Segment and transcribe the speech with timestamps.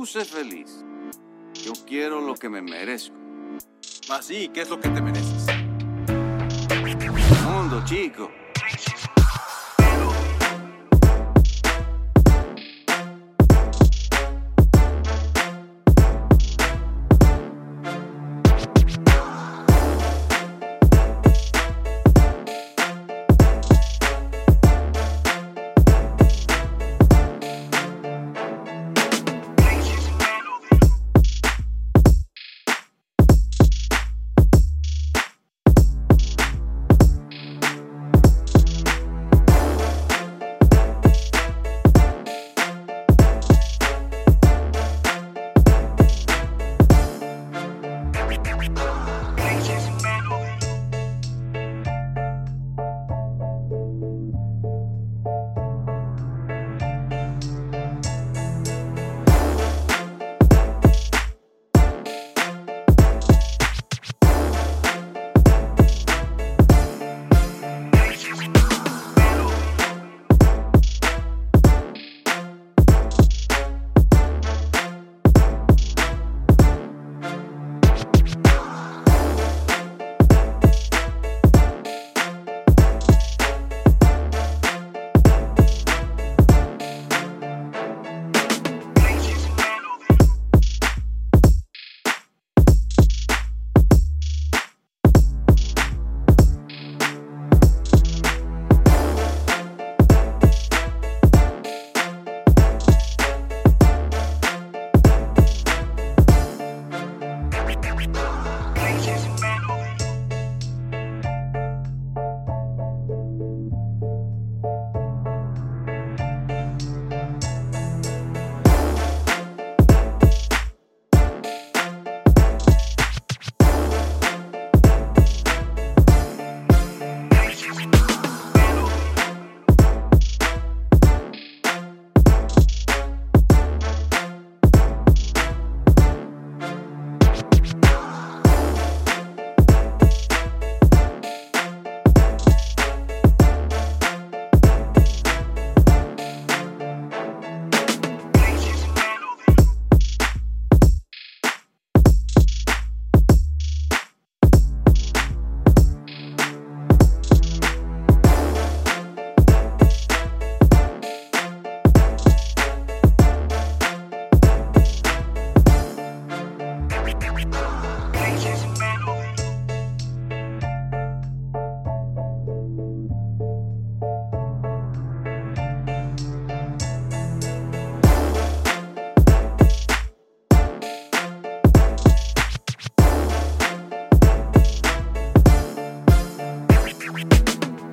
[0.00, 0.82] tú sé feliz.
[1.62, 3.14] Yo quiero lo que me merezco.
[4.08, 5.46] Así, ¿qué es lo que te mereces?
[7.44, 8.30] Mundo, chico.